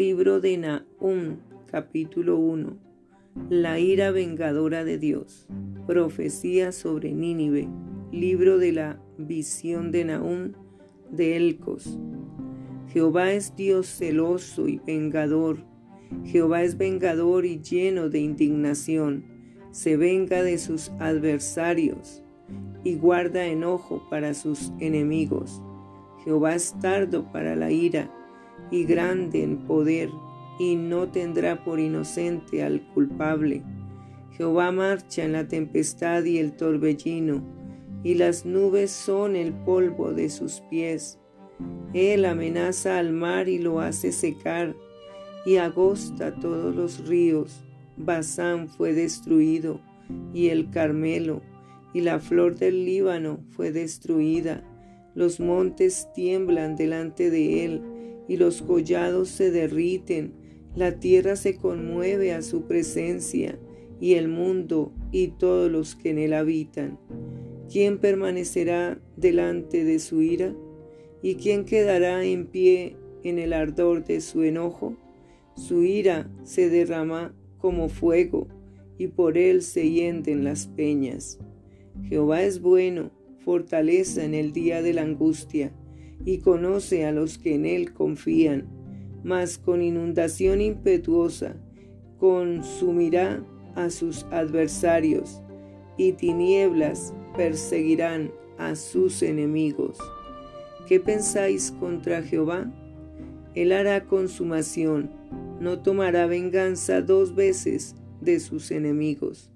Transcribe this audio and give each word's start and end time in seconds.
Libro 0.00 0.40
de 0.40 0.56
Nahum, 0.56 1.36
capítulo 1.70 2.38
1. 2.38 2.74
La 3.50 3.78
ira 3.78 4.10
vengadora 4.10 4.82
de 4.82 4.96
Dios. 4.96 5.46
Profecía 5.86 6.72
sobre 6.72 7.12
Nínive. 7.12 7.68
Libro 8.10 8.56
de 8.56 8.72
la 8.72 9.02
visión 9.18 9.92
de 9.92 10.06
Nahum 10.06 10.52
de 11.10 11.36
Elcos. 11.36 11.98
Jehová 12.88 13.32
es 13.32 13.54
Dios 13.56 13.88
celoso 13.88 14.68
y 14.68 14.78
vengador. 14.86 15.58
Jehová 16.24 16.62
es 16.62 16.78
vengador 16.78 17.44
y 17.44 17.60
lleno 17.60 18.08
de 18.08 18.20
indignación. 18.20 19.26
Se 19.70 19.98
venga 19.98 20.42
de 20.42 20.56
sus 20.56 20.92
adversarios 20.98 22.22
y 22.84 22.94
guarda 22.94 23.44
enojo 23.44 24.02
para 24.08 24.32
sus 24.32 24.72
enemigos. 24.80 25.60
Jehová 26.24 26.54
es 26.54 26.74
tardo 26.80 27.30
para 27.30 27.54
la 27.54 27.70
ira 27.70 28.10
y 28.70 28.84
grande 28.84 29.42
en 29.42 29.58
poder, 29.58 30.10
y 30.58 30.76
no 30.76 31.08
tendrá 31.08 31.64
por 31.64 31.80
inocente 31.80 32.62
al 32.62 32.82
culpable. 32.94 33.62
Jehová 34.36 34.72
marcha 34.72 35.24
en 35.24 35.32
la 35.32 35.48
tempestad 35.48 36.24
y 36.24 36.38
el 36.38 36.52
torbellino, 36.52 37.42
y 38.02 38.14
las 38.14 38.46
nubes 38.46 38.90
son 38.90 39.36
el 39.36 39.52
polvo 39.52 40.12
de 40.12 40.30
sus 40.30 40.60
pies. 40.70 41.18
Él 41.92 42.24
amenaza 42.24 42.98
al 42.98 43.12
mar 43.12 43.48
y 43.48 43.58
lo 43.58 43.80
hace 43.80 44.12
secar, 44.12 44.74
y 45.44 45.56
agosta 45.56 46.34
todos 46.34 46.74
los 46.74 47.06
ríos. 47.06 47.64
Basán 47.96 48.68
fue 48.68 48.94
destruido, 48.94 49.80
y 50.32 50.48
el 50.48 50.70
Carmelo, 50.70 51.42
y 51.92 52.00
la 52.00 52.18
flor 52.20 52.56
del 52.56 52.84
Líbano 52.84 53.40
fue 53.50 53.72
destruida. 53.72 54.62
Los 55.14 55.40
montes 55.40 56.08
tiemblan 56.14 56.76
delante 56.76 57.30
de 57.30 57.64
él, 57.64 57.82
y 58.30 58.36
los 58.36 58.62
collados 58.62 59.28
se 59.28 59.50
derriten, 59.50 60.34
la 60.76 61.00
tierra 61.00 61.34
se 61.34 61.56
conmueve 61.56 62.32
a 62.32 62.42
su 62.42 62.62
presencia, 62.62 63.58
y 64.00 64.14
el 64.14 64.28
mundo 64.28 64.92
y 65.10 65.32
todos 65.32 65.68
los 65.68 65.96
que 65.96 66.10
en 66.10 66.18
él 66.18 66.34
habitan. 66.34 66.96
¿Quién 67.68 67.98
permanecerá 67.98 69.00
delante 69.16 69.82
de 69.82 69.98
su 69.98 70.22
ira? 70.22 70.54
¿Y 71.24 71.34
quién 71.34 71.64
quedará 71.64 72.24
en 72.24 72.46
pie 72.46 72.96
en 73.24 73.40
el 73.40 73.52
ardor 73.52 74.04
de 74.04 74.20
su 74.20 74.44
enojo? 74.44 74.96
Su 75.56 75.82
ira 75.82 76.30
se 76.44 76.70
derrama 76.70 77.34
como 77.58 77.88
fuego, 77.88 78.46
y 78.96 79.08
por 79.08 79.38
él 79.38 79.60
se 79.60 79.90
hienden 79.90 80.44
las 80.44 80.68
peñas. 80.68 81.40
Jehová 82.04 82.44
es 82.44 82.60
bueno, 82.60 83.10
fortaleza 83.44 84.24
en 84.24 84.34
el 84.34 84.52
día 84.52 84.82
de 84.82 84.92
la 84.92 85.02
angustia 85.02 85.72
y 86.24 86.38
conoce 86.38 87.04
a 87.04 87.12
los 87.12 87.38
que 87.38 87.54
en 87.54 87.66
él 87.66 87.92
confían, 87.92 88.68
mas 89.22 89.58
con 89.58 89.82
inundación 89.82 90.60
impetuosa 90.60 91.56
consumirá 92.18 93.44
a 93.74 93.90
sus 93.90 94.24
adversarios, 94.30 95.42
y 95.96 96.12
tinieblas 96.12 97.14
perseguirán 97.36 98.32
a 98.58 98.74
sus 98.74 99.22
enemigos. 99.22 99.98
¿Qué 100.86 101.00
pensáis 101.00 101.72
contra 101.78 102.22
Jehová? 102.22 102.72
Él 103.54 103.72
hará 103.72 104.04
consumación, 104.04 105.10
no 105.60 105.80
tomará 105.80 106.26
venganza 106.26 107.02
dos 107.02 107.34
veces 107.34 107.96
de 108.20 108.40
sus 108.40 108.70
enemigos, 108.70 109.50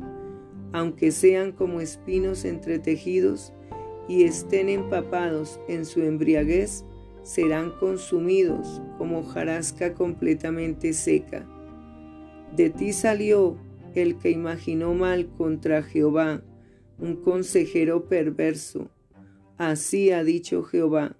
aunque 0.73 1.13
sean 1.13 1.53
como 1.53 1.81
espinos 1.81 2.45
entretejidos, 2.45 3.53
y 4.09 4.25
estén 4.25 4.69
empapados 4.69 5.61
en 5.69 5.85
su 5.85 6.03
embriaguez, 6.03 6.85
serán 7.23 7.71
consumidos 7.79 8.83
como 8.99 9.23
jarasca 9.23 9.95
completamente 9.95 10.93
seca. 10.93 11.47
De 12.55 12.71
ti 12.71 12.93
salió 12.93 13.57
el 13.95 14.19
que 14.19 14.31
imaginó 14.31 14.95
mal 14.95 15.29
contra 15.29 15.83
Jehová, 15.83 16.43
un 16.99 17.17
consejero 17.17 18.09
perverso. 18.09 18.91
Así 19.57 20.11
ha 20.11 20.23
dicho 20.23 20.63
Jehová, 20.63 21.17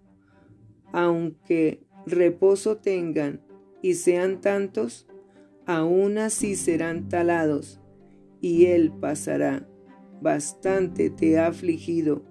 aunque 0.93 1.81
reposo 2.07 2.77
tengan 2.77 3.41
y 3.83 3.95
sean 3.95 4.41
tantos, 4.41 5.07
aún 5.67 6.19
así 6.19 6.57
serán 6.57 7.09
talados, 7.09 7.81
y 8.41 8.67
él 8.67 8.93
pasará. 9.01 9.67
Bastante 10.21 11.11
te 11.11 11.39
ha 11.39 11.49
afligido 11.49 12.23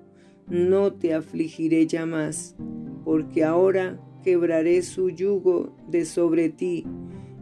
no 0.50 0.94
te 0.94 1.14
afligiré 1.14 1.88
ya 1.88 2.06
más, 2.06 2.56
porque 3.04 3.44
ahora 3.44 4.00
quebraré 4.24 4.82
su 4.82 5.10
yugo 5.10 5.76
de 5.88 6.06
sobre 6.06 6.50
ti 6.50 6.86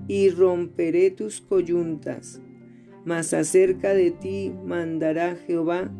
y 0.08 0.30
romperé 0.30 1.12
tus 1.12 1.42
coyuntas. 1.42 2.42
Mas 3.06 3.34
acerca 3.34 3.94
de 3.94 4.12
ti 4.12 4.54
mandará 4.66 5.36
Jehová 5.48 5.92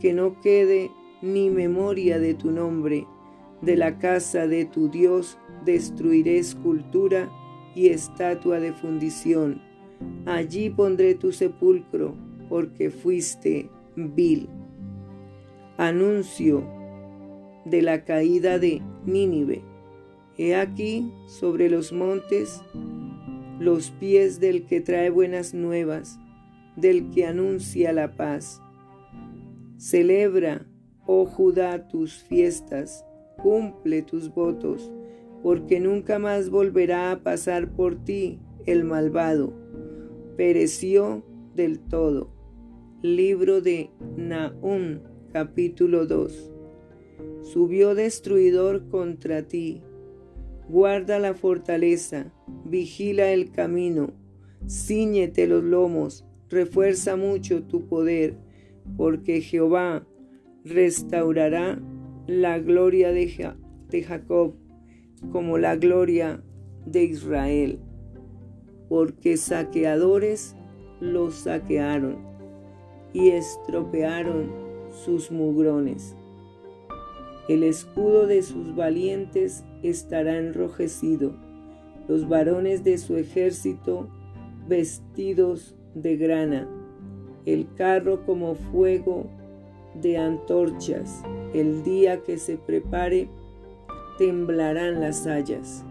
que 0.00 0.12
no 0.12 0.40
quede 0.40 0.90
ni 1.22 1.50
memoria 1.50 2.18
de 2.18 2.34
tu 2.34 2.50
nombre. 2.50 3.06
De 3.62 3.76
la 3.76 3.98
casa 3.98 4.46
de 4.46 4.64
tu 4.64 4.88
Dios 4.88 5.38
destruiré 5.64 6.38
escultura 6.38 7.30
y 7.74 7.88
estatua 7.88 8.60
de 8.60 8.72
fundición. 8.72 9.62
Allí 10.24 10.70
pondré 10.70 11.14
tu 11.14 11.30
sepulcro, 11.30 12.14
porque 12.48 12.90
fuiste 12.90 13.68
vil 13.96 14.48
anuncio 15.80 16.62
de 17.64 17.80
la 17.80 18.04
caída 18.04 18.58
de 18.58 18.82
Nínive. 19.06 19.62
He 20.36 20.54
aquí 20.54 21.10
sobre 21.26 21.70
los 21.70 21.90
montes 21.90 22.62
los 23.58 23.90
pies 23.92 24.40
del 24.40 24.66
que 24.66 24.82
trae 24.82 25.08
buenas 25.08 25.54
nuevas, 25.54 26.18
del 26.76 27.08
que 27.08 27.24
anuncia 27.24 27.94
la 27.94 28.14
paz. 28.14 28.60
Celebra, 29.78 30.66
oh 31.06 31.24
Judá, 31.24 31.88
tus 31.88 32.24
fiestas, 32.24 33.06
cumple 33.38 34.02
tus 34.02 34.34
votos, 34.34 34.92
porque 35.42 35.80
nunca 35.80 36.18
más 36.18 36.50
volverá 36.50 37.10
a 37.10 37.22
pasar 37.22 37.70
por 37.70 38.04
ti 38.04 38.38
el 38.66 38.84
malvado. 38.84 39.54
Pereció 40.36 41.24
del 41.54 41.80
todo. 41.80 42.34
Libro 43.00 43.62
de 43.62 43.88
Nahum 44.18 45.09
Capítulo 45.32 46.06
2 46.06 46.50
Subió 47.42 47.94
destruidor 47.94 48.88
contra 48.88 49.42
ti. 49.42 49.80
Guarda 50.68 51.20
la 51.20 51.34
fortaleza, 51.34 52.32
vigila 52.64 53.30
el 53.30 53.52
camino, 53.52 54.12
ciñete 54.68 55.46
los 55.46 55.62
lomos, 55.62 56.26
refuerza 56.48 57.14
mucho 57.14 57.62
tu 57.62 57.86
poder, 57.86 58.38
porque 58.96 59.40
Jehová 59.40 60.04
restaurará 60.64 61.80
la 62.26 62.58
gloria 62.58 63.12
de, 63.12 63.54
de 63.88 64.02
Jacob 64.02 64.54
como 65.30 65.58
la 65.58 65.76
gloria 65.76 66.42
de 66.86 67.04
Israel, 67.04 67.78
porque 68.88 69.36
saqueadores 69.36 70.56
los 71.00 71.36
saquearon 71.36 72.18
y 73.12 73.28
estropearon 73.28 74.69
sus 74.90 75.30
mugrones. 75.30 76.16
El 77.48 77.62
escudo 77.62 78.26
de 78.26 78.42
sus 78.42 78.74
valientes 78.76 79.64
estará 79.82 80.38
enrojecido, 80.38 81.32
los 82.08 82.28
varones 82.28 82.84
de 82.84 82.98
su 82.98 83.16
ejército 83.16 84.08
vestidos 84.68 85.74
de 85.94 86.16
grana, 86.16 86.68
el 87.46 87.66
carro 87.74 88.24
como 88.24 88.54
fuego 88.54 89.26
de 90.00 90.18
antorchas, 90.18 91.22
el 91.52 91.82
día 91.82 92.22
que 92.22 92.38
se 92.38 92.56
prepare, 92.56 93.28
temblarán 94.18 95.00
las 95.00 95.26
hayas, 95.26 95.84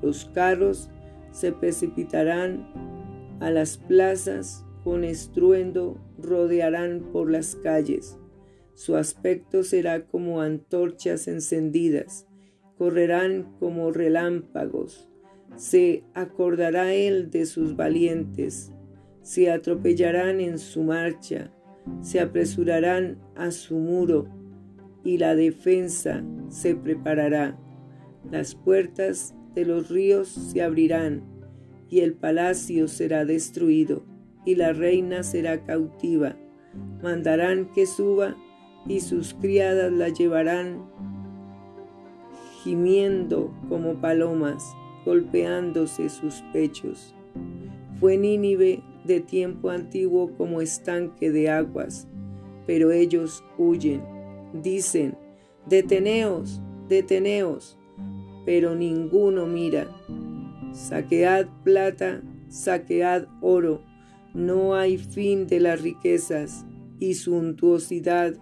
los 0.00 0.24
carros 0.26 0.88
se 1.32 1.52
precipitarán 1.52 2.66
a 3.40 3.50
las 3.50 3.76
plazas, 3.76 4.64
con 4.84 5.02
estruendo 5.02 5.96
rodearán 6.18 7.00
por 7.12 7.30
las 7.30 7.56
calles 7.56 8.18
su 8.74 8.96
aspecto 8.96 9.62
será 9.62 10.04
como 10.06 10.40
antorchas 10.40 11.28
encendidas, 11.28 12.26
correrán 12.76 13.54
como 13.60 13.92
relámpagos. 13.92 15.08
Se 15.56 16.04
acordará 16.14 16.92
él 16.92 17.30
de 17.30 17.46
sus 17.46 17.76
valientes, 17.76 18.72
se 19.22 19.50
atropellarán 19.50 20.40
en 20.40 20.58
su 20.58 20.82
marcha, 20.82 21.52
se 22.02 22.18
apresurarán 22.18 23.18
a 23.36 23.52
su 23.52 23.76
muro, 23.76 24.28
y 25.04 25.18
la 25.18 25.36
defensa 25.36 26.24
se 26.48 26.74
preparará. 26.74 27.58
Las 28.30 28.54
puertas 28.54 29.34
de 29.54 29.64
los 29.66 29.88
ríos 29.90 30.28
se 30.28 30.62
abrirán, 30.62 31.22
y 31.88 32.00
el 32.00 32.14
palacio 32.14 32.88
será 32.88 33.24
destruido, 33.24 34.04
y 34.44 34.56
la 34.56 34.72
reina 34.72 35.22
será 35.22 35.62
cautiva. 35.64 36.36
Mandarán 37.02 37.70
que 37.72 37.86
suba 37.86 38.36
y 38.86 39.00
sus 39.00 39.34
criadas 39.34 39.92
la 39.92 40.08
llevarán 40.08 40.84
gimiendo 42.62 43.52
como 43.68 43.94
palomas. 44.00 44.74
golpeándose 45.04 46.08
sus 46.08 46.42
pechos. 46.52 47.14
Fue 48.00 48.16
Nínive 48.16 48.82
de 49.04 49.20
tiempo 49.20 49.68
antiguo 49.68 50.30
como 50.36 50.62
estanque 50.62 51.30
de 51.30 51.50
aguas, 51.50 52.08
pero 52.66 52.90
ellos 52.90 53.44
huyen, 53.58 54.02
dicen, 54.62 55.16
deteneos, 55.66 56.62
deteneos, 56.88 57.78
pero 58.46 58.74
ninguno 58.74 59.46
mira. 59.46 59.88
Saquead 60.72 61.48
plata, 61.62 62.22
saquead 62.48 63.26
oro, 63.42 63.82
no 64.32 64.74
hay 64.74 64.96
fin 64.96 65.46
de 65.46 65.60
las 65.60 65.82
riquezas 65.82 66.64
y 66.98 67.14
suntuosidad 67.14 68.34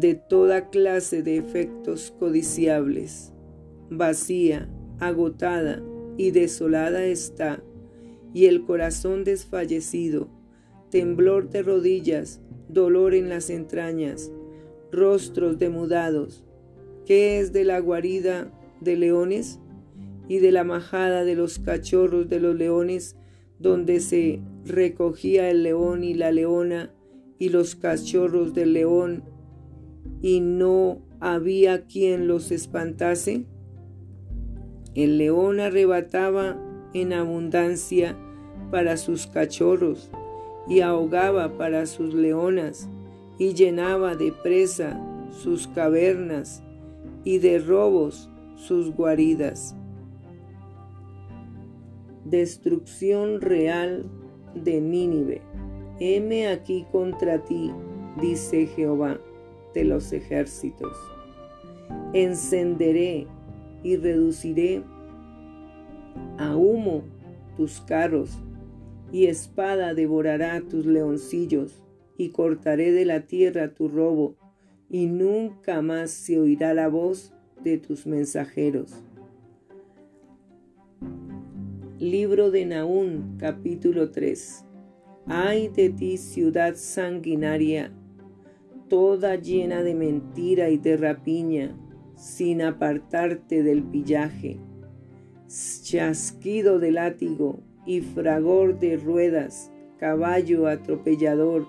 de 0.00 0.16
toda 0.16 0.70
clase 0.70 1.22
de 1.22 1.36
efectos 1.36 2.12
codiciables. 2.18 3.32
Vacía, 3.90 4.68
agotada 4.98 5.82
y 6.16 6.32
desolada 6.32 7.04
está, 7.04 7.62
y 8.32 8.46
el 8.46 8.64
corazón 8.64 9.22
desfallecido, 9.22 10.28
temblor 10.90 11.48
de 11.50 11.62
rodillas, 11.62 12.40
dolor 12.68 13.14
en 13.14 13.28
las 13.28 13.50
entrañas, 13.50 14.32
rostros 14.90 15.60
demudados. 15.60 16.44
¿Qué 17.06 17.38
es 17.38 17.52
de 17.52 17.64
la 17.64 17.78
guarida 17.78 18.50
de 18.80 18.96
leones 18.96 19.60
y 20.26 20.38
de 20.38 20.50
la 20.50 20.64
majada 20.64 21.24
de 21.24 21.36
los 21.36 21.60
cachorros 21.60 22.28
de 22.28 22.40
los 22.40 22.56
leones, 22.56 23.16
donde 23.60 24.00
se 24.00 24.40
recogía 24.64 25.50
el 25.50 25.62
león 25.62 26.02
y 26.02 26.14
la 26.14 26.32
leona 26.32 26.92
y 27.38 27.50
los 27.50 27.76
cachorros 27.76 28.54
del 28.54 28.72
león 28.72 29.33
y 30.20 30.40
no 30.40 30.98
había 31.20 31.86
quien 31.86 32.28
los 32.28 32.50
espantase? 32.50 33.46
El 34.94 35.18
león 35.18 35.60
arrebataba 35.60 36.56
en 36.92 37.12
abundancia 37.12 38.16
para 38.70 38.96
sus 38.96 39.26
cachorros 39.26 40.10
y 40.68 40.80
ahogaba 40.80 41.58
para 41.58 41.86
sus 41.86 42.14
leonas 42.14 42.88
y 43.38 43.54
llenaba 43.54 44.14
de 44.14 44.32
presa 44.32 45.00
sus 45.30 45.66
cavernas 45.66 46.62
y 47.24 47.38
de 47.38 47.58
robos 47.58 48.30
sus 48.54 48.94
guaridas. 48.94 49.76
Destrucción 52.24 53.40
real 53.40 54.06
de 54.54 54.80
Nínive. 54.80 55.42
Heme 56.00 56.48
aquí 56.48 56.86
contra 56.90 57.44
ti, 57.44 57.70
dice 58.20 58.66
Jehová 58.66 59.18
de 59.74 59.84
los 59.84 60.12
ejércitos. 60.12 60.96
Encenderé 62.12 63.26
y 63.82 63.96
reduciré 63.96 64.82
a 66.38 66.56
humo 66.56 67.02
tus 67.56 67.80
carros, 67.80 68.38
y 69.12 69.26
espada 69.26 69.94
devorará 69.94 70.60
tus 70.60 70.86
leoncillos, 70.86 71.82
y 72.16 72.30
cortaré 72.30 72.92
de 72.92 73.04
la 73.04 73.26
tierra 73.26 73.74
tu 73.74 73.88
robo, 73.88 74.36
y 74.88 75.06
nunca 75.06 75.82
más 75.82 76.10
se 76.10 76.38
oirá 76.38 76.74
la 76.74 76.88
voz 76.88 77.32
de 77.62 77.78
tus 77.78 78.06
mensajeros. 78.06 78.94
Libro 81.98 82.50
de 82.50 82.66
Naún, 82.66 83.36
capítulo 83.38 84.10
3. 84.10 84.64
Ay 85.26 85.68
de 85.68 85.90
ti, 85.90 86.16
ciudad 86.18 86.74
sanguinaria, 86.76 87.92
toda 88.88 89.36
llena 89.36 89.82
de 89.82 89.94
mentira 89.94 90.70
y 90.70 90.78
de 90.78 90.96
rapiña, 90.96 91.76
sin 92.16 92.62
apartarte 92.62 93.62
del 93.62 93.82
pillaje, 93.82 94.58
chasquido 95.82 96.78
de 96.78 96.92
látigo 96.92 97.60
y 97.86 98.00
fragor 98.00 98.78
de 98.78 98.96
ruedas, 98.96 99.70
caballo 99.98 100.66
atropellador 100.66 101.66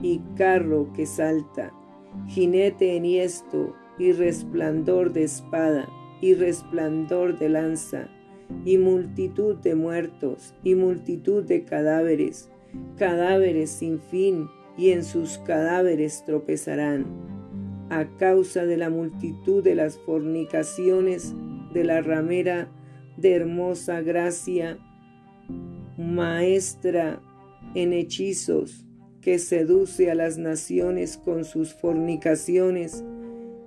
y 0.00 0.20
carro 0.36 0.92
que 0.92 1.06
salta, 1.06 1.72
jinete 2.26 2.96
enhiesto 2.96 3.74
y 3.98 4.12
resplandor 4.12 5.12
de 5.12 5.24
espada 5.24 5.88
y 6.20 6.34
resplandor 6.34 7.38
de 7.38 7.48
lanza, 7.48 8.08
y 8.64 8.78
multitud 8.78 9.56
de 9.56 9.74
muertos 9.74 10.54
y 10.64 10.74
multitud 10.74 11.44
de 11.44 11.64
cadáveres, 11.64 12.50
cadáveres 12.96 13.70
sin 13.70 14.00
fin 14.00 14.48
y 14.78 14.92
en 14.92 15.04
sus 15.04 15.38
cadáveres 15.38 16.24
tropezarán, 16.24 17.04
a 17.90 18.06
causa 18.16 18.64
de 18.64 18.76
la 18.76 18.90
multitud 18.90 19.62
de 19.62 19.74
las 19.74 19.98
fornicaciones 19.98 21.34
de 21.74 21.84
la 21.84 22.00
ramera 22.00 22.70
de 23.16 23.34
hermosa 23.34 24.00
gracia, 24.00 24.78
maestra 25.96 27.20
en 27.74 27.92
hechizos, 27.92 28.84
que 29.20 29.38
seduce 29.38 30.10
a 30.10 30.14
las 30.14 30.38
naciones 30.38 31.18
con 31.18 31.44
sus 31.44 31.74
fornicaciones 31.74 33.04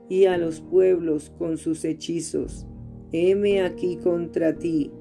y 0.08 0.26
a 0.26 0.38
los 0.38 0.62
pueblos 0.62 1.30
con 1.38 1.58
sus 1.58 1.84
hechizos. 1.84 2.66
Heme 3.12 3.62
aquí 3.62 3.98
contra 3.98 4.58
ti, 4.58 4.92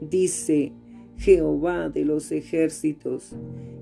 dice 0.00 0.72
Jehová 1.20 1.90
de 1.90 2.06
los 2.06 2.32
ejércitos, 2.32 3.36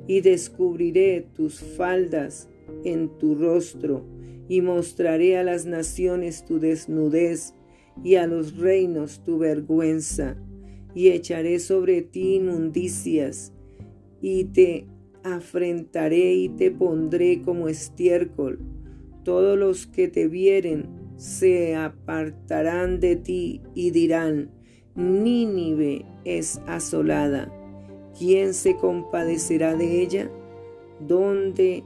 y 0.08 0.22
descubriré 0.22 1.24
tus 1.36 1.60
faldas 1.60 2.48
en 2.84 3.16
tu 3.18 3.36
rostro, 3.36 4.04
y 4.48 4.60
mostraré 4.60 5.38
a 5.38 5.44
las 5.44 5.64
naciones 5.64 6.44
tu 6.44 6.58
desnudez, 6.58 7.54
y 8.02 8.16
a 8.16 8.26
los 8.26 8.56
reinos 8.56 9.22
tu 9.24 9.38
vergüenza, 9.38 10.36
y 10.96 11.10
echaré 11.10 11.60
sobre 11.60 12.02
ti 12.02 12.34
inmundicias, 12.36 13.52
y 14.20 14.44
te 14.46 14.86
afrentaré 15.22 16.34
y 16.34 16.48
te 16.48 16.72
pondré 16.72 17.42
como 17.42 17.68
estiércol. 17.68 18.58
Todos 19.22 19.56
los 19.56 19.86
que 19.86 20.08
te 20.08 20.26
vieren 20.26 20.88
se 21.16 21.76
apartarán 21.76 22.98
de 22.98 23.14
ti 23.14 23.60
y 23.74 23.92
dirán, 23.92 24.57
Nínive 24.98 26.04
es 26.24 26.60
asolada. 26.66 27.48
¿Quién 28.18 28.52
se 28.52 28.74
compadecerá 28.74 29.76
de 29.76 30.02
ella? 30.02 30.28
¿Dónde 30.98 31.84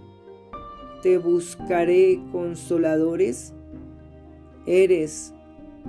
te 1.03 1.19
buscaré 1.19 2.23
consoladores? 2.33 3.53
Eres 4.65 5.35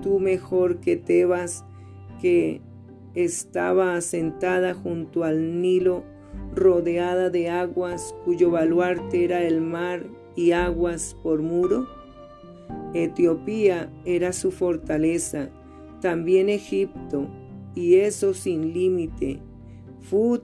tú 0.02 0.20
mejor 0.20 0.82
que 0.82 0.98
Tebas, 0.98 1.64
que 2.22 2.60
estaba 3.16 3.96
asentada 3.96 4.74
junto 4.74 5.24
al 5.24 5.62
Nilo, 5.62 6.04
rodeada 6.54 7.30
de 7.30 7.50
aguas, 7.50 8.14
cuyo 8.26 8.52
baluarte 8.52 9.24
era 9.24 9.44
el 9.44 9.62
mar 9.62 10.04
y 10.36 10.52
aguas 10.52 11.16
por 11.24 11.42
muro. 11.42 11.88
Etiopía 12.94 13.90
era 14.04 14.34
su 14.34 14.52
fortaleza, 14.52 15.50
también 16.04 16.50
Egipto, 16.50 17.30
y 17.76 17.96
eso 17.96 18.34
sin 18.34 18.74
límite. 18.74 19.40
Fut 20.02 20.44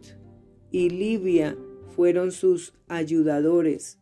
y 0.71 0.89
Libia 0.89 1.57
fueron 1.97 2.31
sus 2.31 2.73
ayudadores. 2.87 3.99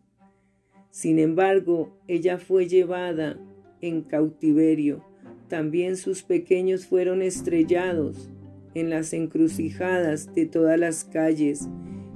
Sin 0.91 1.17
embargo, 1.17 1.97
ella 2.07 2.37
fue 2.37 2.67
llevada 2.67 3.39
en 3.81 4.03
cautiverio. 4.03 5.03
También 5.47 5.97
sus 5.97 6.21
pequeños 6.21 6.85
fueron 6.85 7.23
estrellados 7.23 8.29
en 8.75 8.91
las 8.91 9.11
encrucijadas 9.13 10.35
de 10.35 10.45
todas 10.45 10.79
las 10.79 11.05
calles, 11.05 11.67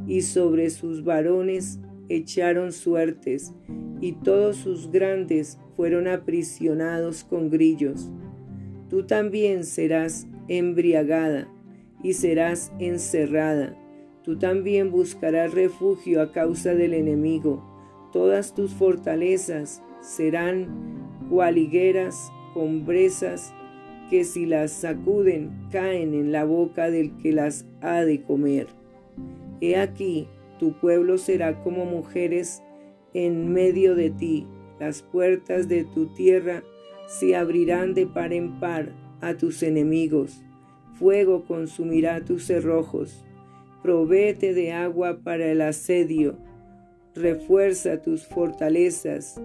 y 0.06 0.22
sobre 0.22 0.70
sus 0.70 1.04
varones 1.04 1.80
echaron 2.10 2.72
suertes, 2.72 3.56
y 4.02 4.12
todos 4.12 4.58
sus 4.58 4.92
grandes 4.92 5.58
fueron 5.76 6.08
aprisionados 6.08 7.24
con 7.24 7.50
grillos. 7.50 8.12
Tú 8.92 9.04
también 9.04 9.64
serás 9.64 10.28
embriagada 10.50 11.48
y 12.04 12.12
serás 12.12 12.74
encerrada. 12.78 13.74
Tú 14.22 14.38
también 14.38 14.92
buscarás 14.92 15.54
refugio 15.54 16.22
a 16.22 16.34
causa 16.34 16.76
del 16.76 16.94
enemigo. 16.94 17.64
Todas 18.12 18.54
tus 18.54 18.74
fortalezas 18.74 19.82
serán 20.02 20.68
cualigueras 21.30 22.34
con 22.54 22.86
brezas 22.86 23.54
que 24.10 24.26
si 24.26 24.46
las 24.46 24.74
sacuden 24.74 25.70
caen 25.72 26.14
en 26.14 26.34
la 26.34 26.44
boca 26.44 26.92
del 26.92 27.16
que 27.16 27.32
las 27.32 27.66
ha 27.80 28.02
de 28.02 28.22
comer. 28.22 28.68
He 29.62 29.78
aquí, 29.78 30.28
tu 30.60 30.74
pueblo 30.74 31.18
será 31.18 31.64
como 31.64 31.86
mujeres 31.86 32.62
en 33.14 33.54
medio 33.54 33.96
de 33.96 34.10
ti, 34.10 34.48
las 34.82 35.02
puertas 35.02 35.70
de 35.70 35.86
tu 35.86 36.08
tierra 36.08 36.62
se 37.12 37.36
abrirán 37.36 37.94
de 37.94 38.08
par 38.08 38.32
en 38.32 38.58
par 38.62 38.94
a 39.20 39.36
tus 39.36 39.64
enemigos. 39.64 40.42
Fuego 40.94 41.44
consumirá 41.44 42.24
tus 42.24 42.46
cerrojos. 42.46 43.26
Provéete 43.84 44.54
de 44.54 44.72
agua 44.72 45.20
para 45.22 45.52
el 45.52 45.60
asedio. 45.60 46.38
Refuerza 47.14 48.02
tus 48.02 48.26
fortalezas. 48.26 49.42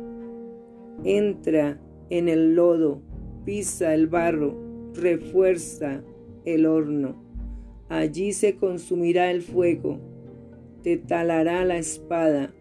Entra 1.02 1.80
en 2.08 2.28
el 2.28 2.54
lodo, 2.54 3.02
pisa 3.44 3.94
el 3.94 4.06
barro, 4.06 4.54
refuerza 4.94 6.04
el 6.44 6.66
horno. 6.66 7.20
Allí 7.88 8.32
se 8.32 8.54
consumirá 8.54 9.32
el 9.32 9.42
fuego, 9.42 9.99
te 10.85 10.99
talará 10.99 11.64
la 11.64 11.78
espada, 11.78 12.54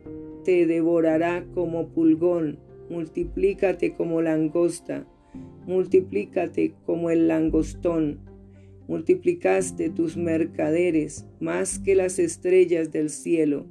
te 0.43 0.65
devorará 0.65 1.45
como 1.53 1.89
pulgón, 1.89 2.64
multiplícate 2.89 3.93
como 3.93 4.21
langosta, 4.21 5.07
multiplícate 5.65 6.75
como 6.85 7.09
el 7.09 7.27
langostón. 7.27 8.19
Multiplicaste 8.87 9.89
tus 9.89 10.15
mercaderes 10.15 11.25
más 11.39 11.79
que 11.79 11.95
las 11.95 12.19
estrellas 12.19 12.91
del 12.91 13.09
cielo. 13.09 13.65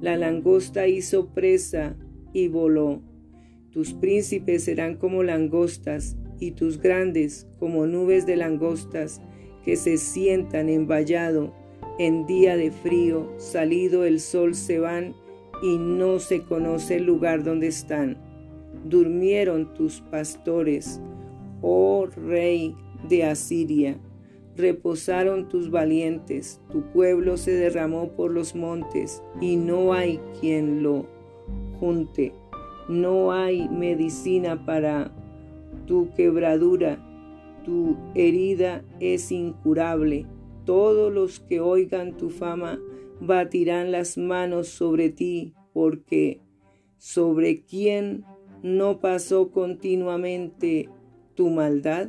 La 0.00 0.16
langosta 0.16 0.86
hizo 0.86 1.34
presa 1.34 1.96
y 2.32 2.46
voló. 2.46 3.02
Tus 3.72 3.92
príncipes 3.94 4.64
serán 4.64 4.96
como 4.96 5.24
langostas 5.24 6.16
y 6.38 6.52
tus 6.52 6.80
grandes 6.80 7.48
como 7.58 7.86
nubes 7.86 8.24
de 8.26 8.36
langostas 8.36 9.20
que 9.64 9.76
se 9.76 9.96
sientan 9.96 10.68
en 10.68 10.86
vallado. 10.86 11.54
En 11.98 12.26
día 12.26 12.56
de 12.56 12.70
frío, 12.70 13.32
salido 13.38 14.04
el 14.04 14.20
sol, 14.20 14.54
se 14.54 14.78
van 14.78 15.14
y 15.62 15.76
no 15.78 16.18
se 16.18 16.42
conoce 16.42 16.96
el 16.96 17.04
lugar 17.04 17.44
donde 17.44 17.68
están. 17.68 18.31
Durmieron 18.84 19.74
tus 19.74 20.00
pastores, 20.00 21.00
oh 21.60 22.06
rey 22.06 22.74
de 23.08 23.24
Asiria. 23.24 23.98
Reposaron 24.56 25.48
tus 25.48 25.70
valientes, 25.70 26.60
tu 26.70 26.82
pueblo 26.92 27.36
se 27.36 27.52
derramó 27.52 28.12
por 28.12 28.30
los 28.30 28.54
montes 28.54 29.22
y 29.40 29.56
no 29.56 29.92
hay 29.94 30.20
quien 30.40 30.82
lo 30.82 31.06
junte. 31.80 32.34
No 32.88 33.32
hay 33.32 33.68
medicina 33.68 34.66
para 34.66 35.10
tu 35.86 36.10
quebradura, 36.14 36.98
tu 37.64 37.96
herida 38.14 38.84
es 39.00 39.32
incurable. 39.32 40.26
Todos 40.64 41.12
los 41.12 41.40
que 41.40 41.60
oigan 41.60 42.16
tu 42.16 42.28
fama 42.28 42.78
batirán 43.20 43.92
las 43.92 44.18
manos 44.18 44.68
sobre 44.68 45.10
ti, 45.10 45.54
porque 45.72 46.40
sobre 46.98 47.64
quién 47.64 48.24
no 48.62 49.00
pasó 49.00 49.50
continuamente 49.50 50.88
tu 51.34 51.50
maldad? 51.50 52.08